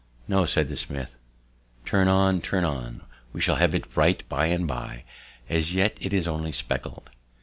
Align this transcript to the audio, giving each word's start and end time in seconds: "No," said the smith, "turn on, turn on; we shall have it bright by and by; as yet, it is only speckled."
"No," 0.27 0.45
said 0.47 0.67
the 0.67 0.75
smith, 0.75 1.15
"turn 1.85 2.07
on, 2.07 2.41
turn 2.41 2.63
on; 2.65 3.03
we 3.33 3.39
shall 3.39 3.57
have 3.57 3.75
it 3.75 3.93
bright 3.93 4.27
by 4.27 4.47
and 4.47 4.67
by; 4.67 5.03
as 5.47 5.75
yet, 5.75 5.95
it 6.01 6.11
is 6.11 6.25
only 6.27 6.51
speckled." 6.51 7.11